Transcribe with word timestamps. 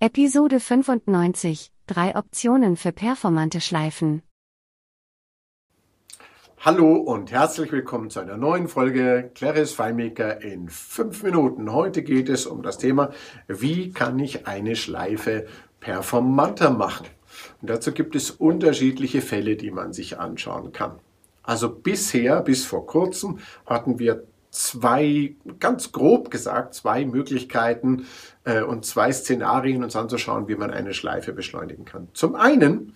Episode 0.00 0.60
95. 0.60 1.72
Drei 1.88 2.14
Optionen 2.14 2.76
für 2.76 2.92
performante 2.92 3.60
Schleifen. 3.60 4.22
Hallo 6.60 6.94
und 6.94 7.32
herzlich 7.32 7.72
willkommen 7.72 8.08
zu 8.08 8.20
einer 8.20 8.36
neuen 8.36 8.68
Folge 8.68 9.32
Claris 9.34 9.72
FileMaker 9.72 10.40
in 10.40 10.68
5 10.68 11.24
Minuten. 11.24 11.72
Heute 11.72 12.04
geht 12.04 12.28
es 12.28 12.46
um 12.46 12.62
das 12.62 12.78
Thema, 12.78 13.10
wie 13.48 13.90
kann 13.90 14.20
ich 14.20 14.46
eine 14.46 14.76
Schleife 14.76 15.48
performanter 15.80 16.70
machen? 16.70 17.08
Und 17.60 17.68
dazu 17.68 17.90
gibt 17.90 18.14
es 18.14 18.30
unterschiedliche 18.30 19.20
Fälle, 19.20 19.56
die 19.56 19.72
man 19.72 19.92
sich 19.92 20.20
anschauen 20.20 20.70
kann. 20.70 21.00
Also 21.42 21.70
bisher, 21.70 22.40
bis 22.42 22.64
vor 22.64 22.86
kurzem, 22.86 23.40
hatten 23.66 23.98
wir 23.98 24.22
zwei, 24.58 25.36
ganz 25.60 25.92
grob 25.92 26.30
gesagt, 26.30 26.74
zwei 26.74 27.04
Möglichkeiten 27.04 28.06
äh, 28.44 28.62
und 28.62 28.84
zwei 28.84 29.12
Szenarien 29.12 29.84
uns 29.84 29.94
anzuschauen, 29.94 30.48
wie 30.48 30.56
man 30.56 30.72
eine 30.72 30.94
Schleife 30.94 31.32
beschleunigen 31.32 31.84
kann. 31.84 32.08
Zum 32.12 32.34
einen 32.34 32.94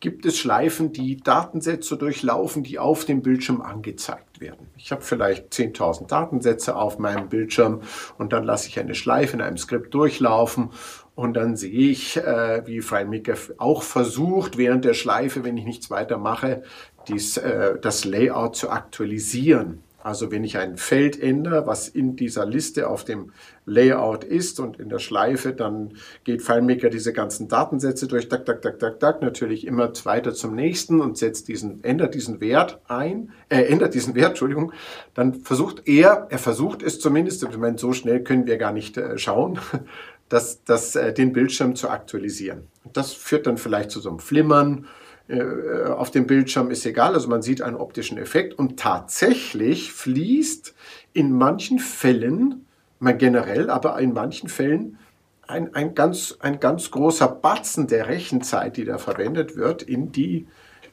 gibt 0.00 0.26
es 0.26 0.38
Schleifen, 0.38 0.92
die 0.92 1.16
Datensätze 1.16 1.96
durchlaufen, 1.96 2.62
die 2.62 2.78
auf 2.78 3.04
dem 3.04 3.22
Bildschirm 3.22 3.60
angezeigt 3.60 4.40
werden. 4.40 4.66
Ich 4.76 4.92
habe 4.92 5.02
vielleicht 5.02 5.52
10.000 5.52 6.08
Datensätze 6.08 6.76
auf 6.76 6.98
meinem 6.98 7.28
Bildschirm 7.28 7.82
und 8.18 8.32
dann 8.32 8.44
lasse 8.44 8.68
ich 8.68 8.78
eine 8.78 8.94
Schleife 8.94 9.34
in 9.34 9.42
einem 9.42 9.58
Skript 9.58 9.94
durchlaufen 9.94 10.70
und 11.14 11.34
dann 11.34 11.56
sehe 11.56 11.90
ich, 11.90 12.16
äh, 12.16 12.66
wie 12.66 12.80
FileMaker 12.80 13.34
auch 13.58 13.82
versucht, 13.82 14.58
während 14.58 14.84
der 14.84 14.94
Schleife, 14.94 15.44
wenn 15.44 15.56
ich 15.56 15.64
nichts 15.64 15.90
weiter 15.90 16.18
mache, 16.18 16.62
dies, 17.08 17.36
äh, 17.36 17.78
das 17.78 18.04
Layout 18.04 18.56
zu 18.56 18.70
aktualisieren. 18.70 19.83
Also 20.04 20.30
wenn 20.30 20.44
ich 20.44 20.58
ein 20.58 20.76
Feld 20.76 21.18
ändere, 21.18 21.66
was 21.66 21.88
in 21.88 22.14
dieser 22.14 22.44
Liste 22.44 22.90
auf 22.90 23.04
dem 23.04 23.32
Layout 23.64 24.22
ist 24.22 24.60
und 24.60 24.78
in 24.78 24.90
der 24.90 24.98
Schleife, 24.98 25.54
dann 25.54 25.94
geht 26.24 26.42
FileMaker 26.42 26.90
diese 26.90 27.14
ganzen 27.14 27.48
Datensätze 27.48 28.06
durch, 28.06 28.28
tak, 28.28 28.44
tak, 28.44 28.60
tak, 28.60 28.78
tak, 28.78 29.00
tak, 29.00 29.22
natürlich 29.22 29.66
immer 29.66 29.90
weiter 30.04 30.34
zum 30.34 30.54
nächsten 30.54 31.00
und 31.00 31.16
setzt 31.16 31.48
diesen, 31.48 31.82
ändert 31.82 32.14
diesen 32.14 32.42
Wert 32.42 32.82
ein, 32.86 33.32
äh, 33.48 33.62
ändert 33.62 33.94
diesen 33.94 34.14
Wert, 34.14 34.28
Entschuldigung, 34.34 34.72
dann 35.14 35.32
versucht 35.32 35.88
er, 35.88 36.26
er 36.28 36.38
versucht 36.38 36.82
es 36.82 37.00
zumindest, 37.00 37.42
ich 37.42 37.56
meine, 37.56 37.78
so 37.78 37.94
schnell 37.94 38.22
können 38.22 38.46
wir 38.46 38.58
gar 38.58 38.72
nicht 38.72 38.98
äh, 38.98 39.16
schauen, 39.16 39.58
das, 40.28 40.62
das, 40.64 40.96
äh, 40.96 41.14
den 41.14 41.32
Bildschirm 41.32 41.76
zu 41.76 41.88
aktualisieren. 41.88 42.68
Das 42.92 43.14
führt 43.14 43.46
dann 43.46 43.56
vielleicht 43.56 43.90
zu 43.90 44.00
so 44.00 44.10
einem 44.10 44.18
Flimmern, 44.18 44.86
äh, 45.28 45.84
auf 45.86 46.10
dem 46.10 46.26
Bildschirm 46.26 46.70
ist 46.70 46.84
egal, 46.84 47.14
also 47.14 47.28
man 47.28 47.42
sieht 47.42 47.62
einen 47.62 47.76
optischen 47.76 48.18
Effekt 48.18 48.58
und 48.58 48.78
tatsächlich 48.78 49.92
fließt 49.92 50.74
in 51.12 51.32
manchen 51.32 51.78
Fällen, 51.78 52.66
mal 52.98 53.16
generell, 53.16 53.70
aber 53.70 53.98
in 54.00 54.12
manchen 54.12 54.48
Fällen 54.48 54.98
ein, 55.46 55.74
ein, 55.74 55.94
ganz, 55.94 56.36
ein 56.40 56.60
ganz 56.60 56.90
großer 56.90 57.28
Batzen 57.28 57.86
der 57.86 58.08
Rechenzeit, 58.08 58.76
die 58.76 58.84
da 58.84 58.98
verwendet 58.98 59.56
wird, 59.56 59.82
in 59.82 60.12
die, 60.12 60.46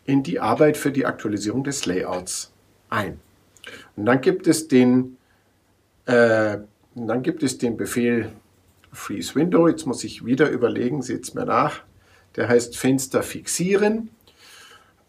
in 0.06 0.24
die 0.24 0.40
Arbeit 0.40 0.78
für 0.78 0.92
die 0.92 1.06
Aktualisierung 1.06 1.64
des 1.64 1.86
Layouts 1.86 2.52
ein. 2.90 3.20
Und 3.96 4.06
dann 4.06 4.22
gibt 4.22 4.48
es 4.48 4.68
den, 4.68 5.18
äh, 6.06 6.58
dann 6.96 7.24
gibt 7.24 7.44
es 7.44 7.58
den 7.58 7.78
Befehl 7.78 8.32
Freeze 8.92 9.36
Window. 9.36 9.68
Jetzt 9.68 9.86
muss 9.86 10.04
ich 10.04 10.26
wieder 10.26 10.50
überlegen, 10.50 11.02
seht 11.02 11.24
es 11.24 11.34
mir 11.34 11.46
nach. 11.46 11.82
Der 12.36 12.48
heißt 12.48 12.78
Fenster 12.78 13.24
fixieren. 13.24 14.10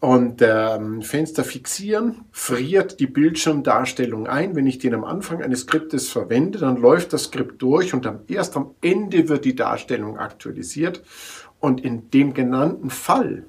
Und 0.03 0.41
ähm, 0.41 1.01
Fenster 1.01 1.45
fixieren 1.45 2.25
friert 2.33 2.99
die 2.99 3.07
Bildschirmdarstellung 3.07 4.27
ein. 4.27 4.53
Wenn 4.53 4.67
ich 4.67 4.77
den 4.77 4.95
am 4.95 5.05
Anfang 5.05 5.41
eines 5.41 5.61
Skriptes 5.61 6.09
verwende, 6.09 6.59
dann 6.59 6.75
läuft 6.75 7.13
das 7.13 7.23
Skript 7.23 7.61
durch 7.61 7.93
und 7.93 8.05
erst 8.27 8.57
am 8.57 8.71
Ende 8.81 9.29
wird 9.29 9.45
die 9.45 9.55
Darstellung 9.55 10.17
aktualisiert. 10.17 11.03
Und 11.61 11.79
in 11.79 12.11
dem 12.11 12.33
genannten 12.33 12.89
Fall, 12.89 13.45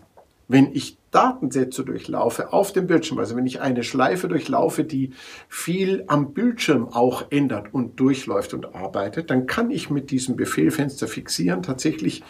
wenn 0.46 0.70
ich 0.72 0.96
Datensätze 1.10 1.84
durchlaufe 1.84 2.52
auf 2.52 2.72
dem 2.72 2.86
Bildschirm, 2.86 3.18
also 3.18 3.34
wenn 3.34 3.46
ich 3.46 3.60
eine 3.60 3.82
Schleife 3.82 4.28
durchlaufe, 4.28 4.84
die 4.84 5.10
viel 5.48 6.04
am 6.06 6.34
Bildschirm 6.34 6.86
auch 6.86 7.32
ändert 7.32 7.74
und 7.74 7.98
durchläuft 7.98 8.54
und 8.54 8.76
arbeitet, 8.76 9.28
dann 9.28 9.48
kann 9.48 9.72
ich 9.72 9.90
mit 9.90 10.12
diesem 10.12 10.36
Befehl 10.36 10.70
Fenster 10.70 11.08
fixieren 11.08 11.64
tatsächlich 11.64 12.22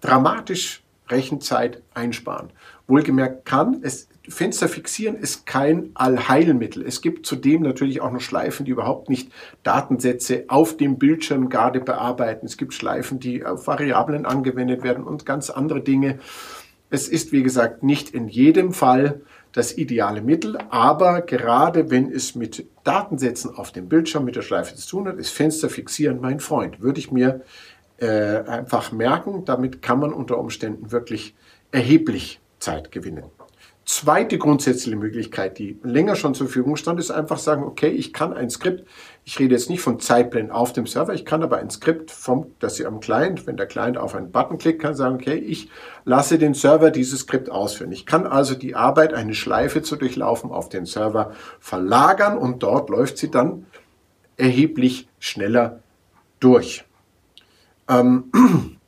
dramatisch 0.00 0.82
Rechenzeit 1.10 1.82
einsparen. 1.94 2.50
Wohlgemerkt 2.86 3.44
kann, 3.44 3.80
es, 3.82 4.08
Fenster 4.28 4.68
fixieren 4.68 5.16
ist 5.16 5.46
kein 5.46 5.90
Allheilmittel. 5.94 6.84
Es 6.86 7.00
gibt 7.00 7.26
zudem 7.26 7.62
natürlich 7.62 8.00
auch 8.00 8.12
noch 8.12 8.20
Schleifen, 8.20 8.64
die 8.64 8.72
überhaupt 8.72 9.08
nicht 9.08 9.32
Datensätze 9.62 10.44
auf 10.48 10.76
dem 10.76 10.98
Bildschirm 10.98 11.48
gerade 11.48 11.80
bearbeiten. 11.80 12.46
Es 12.46 12.56
gibt 12.56 12.74
Schleifen, 12.74 13.18
die 13.18 13.44
auf 13.44 13.66
Variablen 13.66 14.26
angewendet 14.26 14.82
werden 14.82 15.04
und 15.04 15.26
ganz 15.26 15.50
andere 15.50 15.80
Dinge. 15.80 16.18
Es 16.90 17.08
ist, 17.08 17.32
wie 17.32 17.42
gesagt, 17.42 17.82
nicht 17.82 18.10
in 18.10 18.28
jedem 18.28 18.72
Fall 18.72 19.20
das 19.52 19.76
ideale 19.76 20.22
Mittel, 20.22 20.58
aber 20.70 21.22
gerade 21.22 21.90
wenn 21.90 22.10
es 22.10 22.34
mit 22.34 22.66
Datensätzen 22.84 23.54
auf 23.54 23.72
dem 23.72 23.88
Bildschirm 23.88 24.24
mit 24.24 24.36
der 24.36 24.42
Schleife 24.42 24.76
zu 24.76 24.88
tun 24.88 25.08
hat, 25.08 25.16
ist 25.16 25.30
Fenster 25.30 25.68
fixieren 25.68 26.20
mein 26.20 26.40
Freund. 26.40 26.80
Würde 26.80 27.00
ich 27.00 27.10
mir 27.10 27.42
äh, 28.00 28.42
einfach 28.46 28.92
merken. 28.92 29.44
Damit 29.44 29.82
kann 29.82 30.00
man 30.00 30.12
unter 30.12 30.38
Umständen 30.38 30.90
wirklich 30.90 31.34
erheblich 31.70 32.40
Zeit 32.58 32.92
gewinnen. 32.92 33.24
Zweite 33.86 34.38
grundsätzliche 34.38 34.96
Möglichkeit, 34.96 35.58
die 35.58 35.80
länger 35.82 36.14
schon 36.14 36.34
zur 36.34 36.46
Verfügung 36.46 36.76
stand, 36.76 37.00
ist 37.00 37.10
einfach 37.10 37.38
sagen, 37.38 37.64
okay, 37.64 37.88
ich 37.88 38.12
kann 38.12 38.32
ein 38.32 38.48
Skript, 38.48 38.86
ich 39.24 39.36
rede 39.40 39.54
jetzt 39.54 39.68
nicht 39.68 39.80
von 39.80 39.98
Zeitplänen 39.98 40.52
auf 40.52 40.72
dem 40.72 40.86
Server, 40.86 41.12
ich 41.12 41.24
kann 41.24 41.42
aber 41.42 41.56
ein 41.56 41.70
Skript 41.70 42.12
vom, 42.12 42.52
das 42.60 42.76
Sie 42.76 42.86
am 42.86 43.00
Client, 43.00 43.48
wenn 43.48 43.56
der 43.56 43.66
Client 43.66 43.98
auf 43.98 44.14
einen 44.14 44.30
Button 44.30 44.58
klickt, 44.58 44.80
kann 44.80 44.94
sagen, 44.94 45.16
okay, 45.16 45.34
ich 45.34 45.70
lasse 46.04 46.38
den 46.38 46.54
Server 46.54 46.92
dieses 46.92 47.22
Skript 47.22 47.50
ausführen. 47.50 47.90
Ich 47.90 48.06
kann 48.06 48.28
also 48.28 48.54
die 48.54 48.76
Arbeit, 48.76 49.12
eine 49.12 49.34
Schleife 49.34 49.82
zu 49.82 49.96
durchlaufen, 49.96 50.52
auf 50.52 50.68
den 50.68 50.86
Server 50.86 51.32
verlagern 51.58 52.38
und 52.38 52.62
dort 52.62 52.90
läuft 52.90 53.18
sie 53.18 53.30
dann 53.30 53.66
erheblich 54.36 55.08
schneller 55.18 55.82
durch. 56.38 56.84
Ähm, 57.90 58.30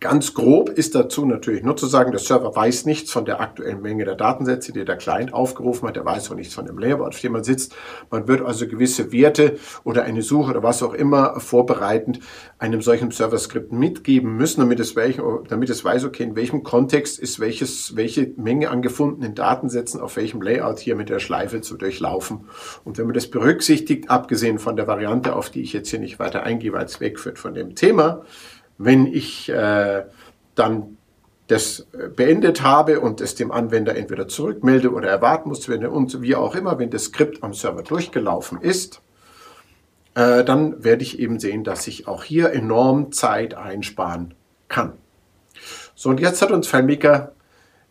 ganz 0.00 0.34
grob 0.34 0.68
ist 0.70 0.94
dazu 0.94 1.26
natürlich 1.26 1.62
nur 1.62 1.76
zu 1.76 1.86
sagen, 1.86 2.12
der 2.12 2.20
Server 2.20 2.54
weiß 2.54 2.84
nichts 2.84 3.10
von 3.10 3.24
der 3.24 3.40
aktuellen 3.40 3.82
Menge 3.82 4.04
der 4.04 4.14
Datensätze, 4.14 4.72
die 4.72 4.84
der 4.84 4.96
Client 4.96 5.34
aufgerufen 5.34 5.88
hat. 5.88 5.96
Er 5.96 6.04
weiß 6.04 6.30
auch 6.30 6.36
nichts 6.36 6.54
von 6.54 6.66
dem 6.66 6.78
Layout, 6.78 7.08
auf 7.08 7.20
dem 7.20 7.32
man 7.32 7.42
sitzt. 7.42 7.74
Man 8.10 8.28
wird 8.28 8.42
also 8.42 8.68
gewisse 8.68 9.10
Werte 9.10 9.58
oder 9.82 10.04
eine 10.04 10.22
Suche 10.22 10.50
oder 10.50 10.62
was 10.62 10.82
auch 10.82 10.94
immer 10.94 11.40
vorbereitend 11.40 12.20
einem 12.58 12.80
solchen 12.80 13.10
Server-Skript 13.10 13.72
mitgeben 13.72 14.36
müssen, 14.36 14.60
damit 14.60 14.78
es, 14.78 14.94
welch, 14.94 15.20
damit 15.48 15.68
es 15.70 15.84
weiß, 15.84 16.04
okay, 16.04 16.22
in 16.22 16.36
welchem 16.36 16.62
Kontext 16.62 17.18
ist 17.18 17.40
welches, 17.40 17.96
welche 17.96 18.32
Menge 18.36 18.70
an 18.70 18.82
gefundenen 18.82 19.34
Datensätzen 19.34 20.00
auf 20.00 20.16
welchem 20.16 20.42
Layout 20.42 20.78
hier 20.78 20.94
mit 20.94 21.08
der 21.08 21.18
Schleife 21.18 21.60
zu 21.60 21.76
durchlaufen. 21.76 22.44
Und 22.84 22.98
wenn 22.98 23.06
man 23.06 23.14
das 23.14 23.28
berücksichtigt, 23.28 24.10
abgesehen 24.10 24.58
von 24.60 24.76
der 24.76 24.86
Variante, 24.86 25.34
auf 25.34 25.50
die 25.50 25.62
ich 25.62 25.72
jetzt 25.72 25.90
hier 25.90 25.98
nicht 25.98 26.18
weiter 26.18 26.44
eingehe, 26.44 26.72
weil 26.72 26.84
es 26.84 27.00
wegführt 27.00 27.38
von 27.38 27.54
dem 27.54 27.74
Thema, 27.74 28.22
wenn 28.78 29.06
ich 29.06 29.48
äh, 29.48 30.04
dann 30.54 30.96
das 31.48 31.86
beendet 32.14 32.62
habe 32.62 33.00
und 33.00 33.20
es 33.20 33.34
dem 33.34 33.50
Anwender 33.50 33.96
entweder 33.96 34.28
zurückmelde 34.28 34.92
oder 34.92 35.08
erwarten 35.08 35.48
muss, 35.48 35.68
wenn 35.68 35.86
und 35.86 36.20
wie 36.20 36.34
auch 36.34 36.54
immer, 36.54 36.78
wenn 36.78 36.90
das 36.90 37.04
Skript 37.04 37.42
am 37.42 37.54
Server 37.54 37.82
durchgelaufen 37.82 38.60
ist, 38.60 39.00
äh, 40.14 40.44
dann 40.44 40.82
werde 40.82 41.02
ich 41.02 41.18
eben 41.18 41.38
sehen, 41.38 41.64
dass 41.64 41.86
ich 41.86 42.08
auch 42.08 42.24
hier 42.24 42.52
enorm 42.52 43.12
Zeit 43.12 43.54
einsparen 43.54 44.34
kann. 44.68 44.94
So, 45.94 46.10
und 46.10 46.20
jetzt 46.20 46.42
hat 46.42 46.50
uns 46.50 46.66
FileMaker 46.66 47.32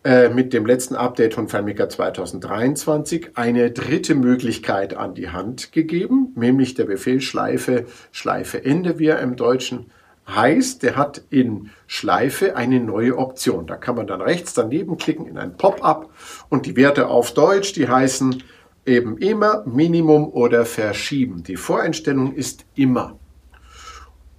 äh, 0.04 0.30
mit 0.30 0.54
dem 0.54 0.66
letzten 0.66 0.96
Update 0.96 1.34
von 1.34 1.48
FileMaker 1.48 1.90
2023 1.90 3.32
eine 3.36 3.72
dritte 3.72 4.14
Möglichkeit 4.14 4.96
an 4.96 5.16
die 5.16 5.30
Hand 5.30 5.72
gegeben, 5.72 6.34
nämlich 6.36 6.76
der 6.76 6.86
Befehl 6.86 7.22
Schleife, 7.22 7.86
Schleife 8.12 8.64
Ende, 8.64 9.00
wie 9.00 9.08
er 9.08 9.20
im 9.20 9.36
Deutschen 9.36 9.90
Heißt, 10.28 10.84
der 10.84 10.98
hat 10.98 11.22
in 11.30 11.70
Schleife 11.88 12.56
eine 12.56 12.80
neue 12.82 13.18
Option. 13.18 13.66
Da 13.66 13.78
kann 13.78 13.96
man 13.96 14.08
dann 14.08 14.22
rechts 14.22 14.54
daneben 14.54 14.98
klicken 14.98 15.26
in 15.26 15.38
ein 15.38 15.56
Pop-up 15.56 16.10
und 16.50 16.66
die 16.66 16.76
Werte 16.76 17.08
auf 17.08 17.34
Deutsch, 17.34 17.74
die 17.74 17.88
heißen 17.88 18.44
eben 18.86 19.18
immer 19.18 19.64
Minimum 19.66 20.30
oder 20.30 20.66
Verschieben. 20.66 21.44
Die 21.44 21.56
Voreinstellung 21.56 22.34
ist 22.34 22.66
immer. 22.76 23.18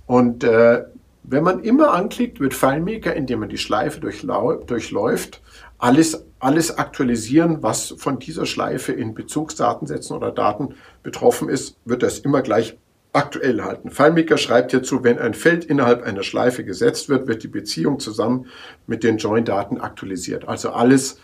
Und 0.07 0.45
äh, 0.45 0.85
wenn 1.23 1.45
man 1.45 1.61
immer 1.63 1.93
anklickt, 1.93 2.41
wird 2.41 2.55
FileMaker, 2.55 3.15
indem 3.15 3.41
man 3.41 3.51
die 3.51 3.59
Schleife 3.59 4.01
durchläuft, 4.01 5.43
alles, 5.77 6.25
alles 6.39 6.79
aktualisieren, 6.79 7.63
was 7.63 7.95
von 7.99 8.19
dieser 8.19 8.47
Schleife 8.47 8.93
in 8.93 9.15
Bezugsdatensätzen 9.15 10.17
oder 10.17 10.33
Daten 10.33 10.75
betroffen 11.03 11.51
ist, 11.51 11.77
wird 11.85 12.03
das 12.03 12.19
immer 12.19 12.41
gleich 12.41 12.79
aktuell 13.13 13.63
halten. 13.63 13.91
FileMaker 13.91 14.37
schreibt 14.37 14.71
hierzu, 14.71 15.03
wenn 15.03 15.19
ein 15.19 15.35
Feld 15.35 15.65
innerhalb 15.65 16.03
einer 16.03 16.23
Schleife 16.23 16.65
gesetzt 16.65 17.09
wird, 17.09 17.27
wird 17.27 17.43
die 17.43 17.49
Beziehung 17.49 18.01
zusammen 18.01 18.47
mit 18.87 19.03
den 19.03 19.19
Join-Daten 19.19 19.81
aktualisiert. 19.81 20.47
Also 20.47 20.71
alles, 20.71 21.19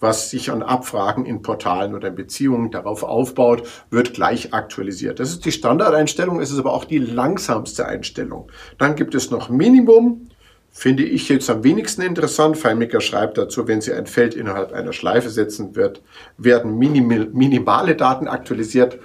was 0.00 0.30
sich 0.30 0.50
an 0.50 0.62
Abfragen 0.62 1.26
in 1.26 1.42
Portalen 1.42 1.94
oder 1.94 2.08
in 2.08 2.14
Beziehungen 2.14 2.70
darauf 2.70 3.02
aufbaut, 3.02 3.68
wird 3.90 4.14
gleich 4.14 4.52
aktualisiert. 4.52 5.20
Das 5.20 5.30
ist 5.30 5.44
die 5.44 5.52
Standardeinstellung, 5.52 6.40
es 6.40 6.50
ist 6.50 6.58
aber 6.58 6.72
auch 6.72 6.84
die 6.84 6.98
langsamste 6.98 7.86
Einstellung. 7.86 8.50
Dann 8.78 8.96
gibt 8.96 9.14
es 9.14 9.30
noch 9.30 9.50
Minimum, 9.50 10.28
finde 10.70 11.04
ich 11.04 11.28
jetzt 11.28 11.50
am 11.50 11.64
wenigsten 11.64 12.02
interessant. 12.02 12.56
FileMaker 12.56 13.00
schreibt 13.00 13.38
dazu, 13.38 13.68
wenn 13.68 13.80
Sie 13.80 13.92
ein 13.92 14.06
Feld 14.06 14.34
innerhalb 14.34 14.72
einer 14.72 14.92
Schleife 14.92 15.30
setzen, 15.30 15.76
wird, 15.76 16.02
werden 16.38 16.76
minimal, 16.78 17.28
minimale 17.32 17.94
Daten 17.94 18.26
aktualisiert. 18.26 18.98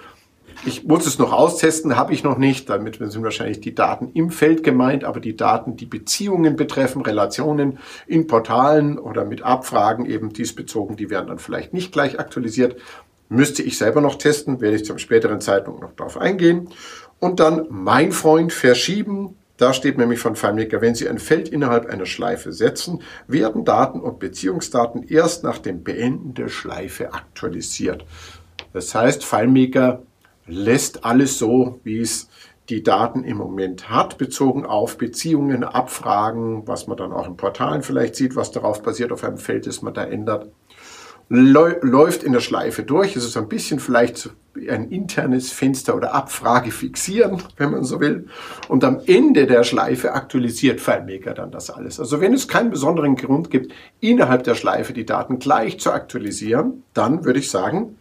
Ich 0.68 0.84
muss 0.84 1.06
es 1.06 1.20
noch 1.20 1.32
austesten, 1.32 1.96
habe 1.96 2.12
ich 2.12 2.24
noch 2.24 2.40
nicht. 2.40 2.72
Damit 2.72 2.96
sind 2.98 3.24
wahrscheinlich 3.24 3.62
die 3.62 3.76
Daten 3.76 4.10
im 4.16 4.32
Feld 4.32 4.64
gemeint, 4.64 5.04
aber 5.04 5.20
die 5.20 5.36
Daten, 5.36 5.78
die 5.78 5.86
Beziehungen 5.86 6.56
betreffen, 6.56 7.04
Relationen 7.04 7.78
in 8.08 8.26
Portalen 8.26 8.98
oder 8.98 9.26
mit 9.26 9.44
Abfragen 9.44 10.08
eben 10.08 10.34
diesbezogen, 10.34 10.96
die 10.96 11.12
werden 11.12 11.28
dann 11.28 11.38
vielleicht 11.38 11.74
nicht 11.76 11.92
gleich 11.92 12.20
aktualisiert. 12.20 12.78
Müsste 13.30 13.62
ich 13.62 13.78
selber 13.78 14.02
noch 14.02 14.16
testen, 14.16 14.60
werde 14.60 14.76
ich 14.76 14.86
zum 14.86 14.98
späteren 14.98 15.40
Zeitpunkt 15.40 15.82
noch 15.82 15.92
darauf 15.94 16.18
eingehen. 16.18 16.70
Und 17.20 17.40
dann 17.40 17.68
mein 17.70 18.12
Freund 18.12 18.52
verschieben. 18.52 19.36
Da 19.58 19.72
steht 19.72 20.00
nämlich 20.00 20.20
von 20.20 20.36
FileMaker, 20.36 20.82
wenn 20.82 20.96
Sie 20.96 21.08
ein 21.08 21.20
Feld 21.20 21.48
innerhalb 21.48 21.86
einer 21.86 22.08
Schleife 22.08 22.52
setzen, 22.52 23.04
werden 23.28 23.66
Daten 23.66 24.00
und 24.00 24.18
Beziehungsdaten 24.18 25.04
erst 25.08 25.44
nach 25.44 25.60
dem 25.60 25.84
Beenden 25.84 26.34
der 26.34 26.50
Schleife 26.50 27.14
aktualisiert. 27.14 28.04
Das 28.74 28.94
heißt, 28.96 29.24
FileMaker 29.24 30.02
lässt 30.48 31.06
alles 31.06 31.38
so, 31.38 31.80
wie 31.84 32.00
es 32.00 32.30
die 32.70 32.84
Daten 32.84 33.24
im 33.24 33.38
Moment 33.38 33.90
hat, 33.90 34.18
bezogen 34.18 34.66
auf 34.66 34.98
Beziehungen, 34.98 35.64
Abfragen, 35.64 36.68
was 36.68 36.88
man 36.88 36.98
dann 36.98 37.14
auch 37.14 37.28
in 37.28 37.38
Portalen 37.38 37.84
vielleicht 37.84 38.16
sieht, 38.16 38.36
was 38.36 38.52
darauf 38.52 38.82
basiert, 38.82 39.12
auf 39.12 39.24
einem 39.24 39.38
Feld, 39.38 39.68
das 39.68 39.82
man 39.82 39.94
da 39.94 40.04
ändert, 40.04 40.50
läuft 41.30 42.24
in 42.24 42.34
der 42.34 42.40
Schleife 42.40 42.84
durch. 42.84 43.16
Es 43.16 43.26
ist 43.26 43.38
ein 43.38 43.50
bisschen 43.50 43.80
vielleicht 43.80 44.30
ein 44.70 44.90
internes 44.90 45.52
Fenster 45.52 45.96
oder 45.96 46.14
Abfrage 46.14 46.72
fixieren, 46.72 47.42
wenn 47.58 47.72
man 47.72 47.84
so 47.84 48.00
will. 48.00 48.28
Und 48.68 48.84
am 48.84 49.02
Ende 49.06 49.48
der 49.48 49.64
Schleife 49.64 50.14
aktualisiert 50.14 50.80
FileMaker 50.80 51.34
dann 51.34 51.52
das 51.52 51.70
alles. 51.70 52.00
Also 52.00 52.22
wenn 52.22 52.34
es 52.34 52.48
keinen 52.48 52.70
besonderen 52.70 53.16
Grund 53.16 53.50
gibt, 53.50 53.74
innerhalb 54.00 54.44
der 54.44 54.56
Schleife 54.56 54.94
die 54.94 55.06
Daten 55.06 55.40
gleich 55.40 55.80
zu 55.80 55.92
aktualisieren, 55.92 56.84
dann 56.94 57.26
würde 57.26 57.40
ich 57.40 57.50
sagen, 57.50 57.98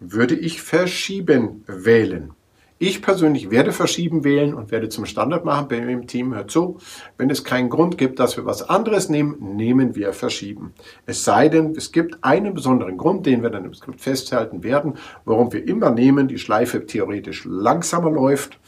würde 0.00 0.34
ich 0.34 0.62
verschieben 0.62 1.64
wählen. 1.66 2.32
Ich 2.80 3.02
persönlich 3.02 3.50
werde 3.50 3.72
verschieben 3.72 4.22
wählen 4.22 4.54
und 4.54 4.70
werde 4.70 4.88
zum 4.88 5.04
Standard 5.04 5.44
machen 5.44 5.66
bei 5.66 5.78
im 5.78 6.06
Team. 6.06 6.32
Hört 6.32 6.52
zu, 6.52 6.78
wenn 7.16 7.28
es 7.28 7.42
keinen 7.42 7.70
Grund 7.70 7.98
gibt, 7.98 8.20
dass 8.20 8.36
wir 8.36 8.46
was 8.46 8.68
anderes 8.68 9.08
nehmen, 9.08 9.56
nehmen 9.56 9.96
wir 9.96 10.12
verschieben. 10.12 10.72
Es 11.04 11.24
sei 11.24 11.48
denn, 11.48 11.74
es 11.76 11.90
gibt 11.90 12.22
einen 12.22 12.54
besonderen 12.54 12.96
Grund, 12.96 13.26
den 13.26 13.42
wir 13.42 13.50
dann 13.50 13.64
im 13.64 13.74
Skript 13.74 14.00
festhalten 14.00 14.62
werden, 14.62 14.94
warum 15.24 15.52
wir 15.52 15.66
immer 15.66 15.90
nehmen, 15.90 16.28
die 16.28 16.38
Schleife 16.38 16.86
theoretisch 16.86 17.44
langsamer 17.44 18.12
läuft 18.12 18.60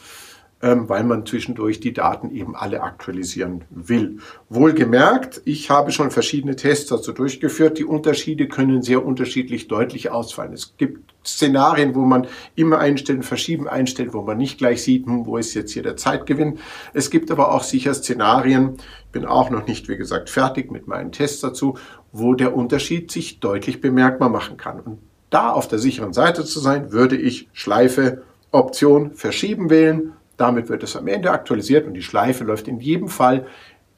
weil 0.89 1.03
man 1.03 1.25
zwischendurch 1.25 1.79
die 1.79 1.93
Daten 1.93 2.31
eben 2.31 2.55
alle 2.55 2.81
aktualisieren 2.81 3.63
will. 3.69 4.19
Wohlgemerkt, 4.49 5.41
ich 5.45 5.69
habe 5.69 5.91
schon 5.91 6.11
verschiedene 6.11 6.55
Tests 6.55 6.89
dazu 6.89 7.11
durchgeführt. 7.11 7.79
Die 7.79 7.85
Unterschiede 7.85 8.47
können 8.47 8.81
sehr 8.81 9.05
unterschiedlich 9.05 9.67
deutlich 9.67 10.11
ausfallen. 10.11 10.53
Es 10.53 10.77
gibt 10.77 11.13
Szenarien, 11.25 11.95
wo 11.95 12.01
man 12.01 12.27
immer 12.55 12.79
einstellen, 12.79 13.23
verschieben 13.23 13.67
einstellt, 13.67 14.13
wo 14.13 14.21
man 14.21 14.37
nicht 14.37 14.57
gleich 14.57 14.83
sieht, 14.83 15.05
hm, 15.05 15.25
wo 15.25 15.37
ist 15.37 15.53
jetzt 15.53 15.71
hier 15.71 15.83
der 15.83 15.97
Zeitgewinn. 15.97 16.59
Es 16.93 17.09
gibt 17.09 17.31
aber 17.31 17.51
auch 17.51 17.63
sicher 17.63 17.93
Szenarien, 17.93 18.77
bin 19.11 19.25
auch 19.25 19.49
noch 19.49 19.67
nicht, 19.67 19.89
wie 19.89 19.97
gesagt, 19.97 20.29
fertig 20.29 20.71
mit 20.71 20.87
meinen 20.87 21.11
Tests 21.11 21.41
dazu, 21.41 21.77
wo 22.11 22.33
der 22.33 22.55
Unterschied 22.55 23.11
sich 23.11 23.39
deutlich 23.39 23.81
bemerkbar 23.81 24.29
machen 24.29 24.57
kann. 24.57 24.79
Und 24.79 24.99
da 25.29 25.51
auf 25.51 25.67
der 25.67 25.79
sicheren 25.79 26.13
Seite 26.13 26.43
zu 26.43 26.59
sein, 26.59 26.91
würde 26.91 27.15
ich 27.15 27.49
Schleife 27.53 28.23
Option 28.51 29.13
verschieben 29.13 29.69
wählen 29.69 30.13
damit 30.41 30.69
wird 30.69 30.83
es 30.83 30.95
am 30.95 31.07
Ende 31.07 31.31
aktualisiert 31.31 31.85
und 31.85 31.93
die 31.93 32.01
Schleife 32.01 32.43
läuft 32.43 32.67
in 32.67 32.79
jedem 32.79 33.07
Fall 33.07 33.45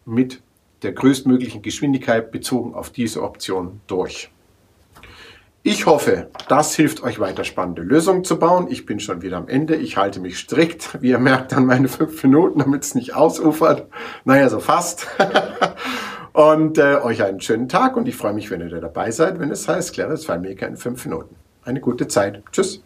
mit 0.05 0.41
der 0.81 0.91
größtmöglichen 0.91 1.61
Geschwindigkeit 1.61 2.31
bezogen 2.31 2.75
auf 2.75 2.89
diese 2.89 3.23
Option 3.23 3.79
durch. 3.87 4.29
Ich 5.65 5.85
hoffe, 5.85 6.29
das 6.49 6.75
hilft 6.75 7.01
euch 7.03 7.21
weiter 7.21 7.45
spannende 7.45 7.81
Lösungen 7.81 8.25
zu 8.25 8.37
bauen. 8.37 8.67
Ich 8.69 8.85
bin 8.85 8.99
schon 8.99 9.21
wieder 9.21 9.37
am 9.37 9.47
Ende. 9.47 9.77
Ich 9.77 9.95
halte 9.95 10.19
mich 10.19 10.37
strikt, 10.37 11.01
wie 11.01 11.11
ihr 11.11 11.19
merkt, 11.19 11.53
an 11.53 11.65
meine 11.65 11.87
fünf 11.87 12.21
Minuten, 12.21 12.59
damit 12.59 12.83
es 12.83 12.95
nicht 12.95 13.15
ausufert. 13.15 13.87
Naja, 14.25 14.49
so 14.49 14.59
fast. 14.59 15.07
und 16.33 16.77
äh, 16.77 16.97
euch 16.97 17.23
einen 17.23 17.39
schönen 17.39 17.69
Tag 17.69 17.95
und 17.95 18.09
ich 18.09 18.17
freue 18.17 18.33
mich, 18.33 18.51
wenn 18.51 18.59
ihr 18.59 18.81
dabei 18.81 19.11
seid, 19.11 19.39
wenn 19.39 19.51
es 19.51 19.65
heißt 19.65 19.93
Claris 19.93 20.25
FileMaker 20.25 20.67
in 20.67 20.75
fünf 20.75 21.05
Minuten. 21.05 21.37
Eine 21.63 21.79
gute 21.79 22.09
Zeit. 22.09 22.43
Tschüss. 22.51 22.83